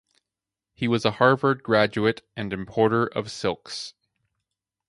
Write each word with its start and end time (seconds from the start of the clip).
He 0.73 0.87
was 0.87 1.05
a 1.05 1.11
Harvard 1.11 1.61
graduate 1.61 2.23
and 2.35 2.51
importer 2.51 3.05
of 3.05 3.29
silks. 3.29 3.93